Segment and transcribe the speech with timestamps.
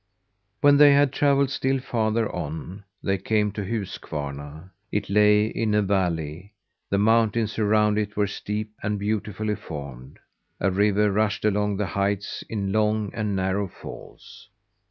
[0.61, 4.71] When they had travelled still farther on, they came to Huskvarna.
[4.91, 6.53] It lay in a valley.
[6.89, 10.17] The mountains around it were steep and beautifully formed.
[10.59, 14.49] A river rushed along the heights in long and narrow falls.